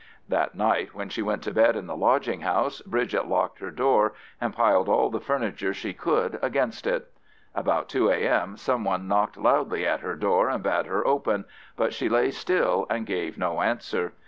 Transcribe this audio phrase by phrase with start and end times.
[0.27, 4.13] That night, when she went to bed in the lodging house, Bridget locked her door
[4.41, 7.11] and piled all the furniture she could against it.
[7.53, 8.57] About 2 A.M.
[8.57, 11.45] some one knocked loudly at her door and bade her open,
[11.77, 14.13] but she lay still and gave no answer.